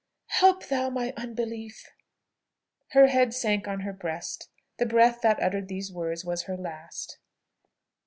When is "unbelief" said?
1.15-1.87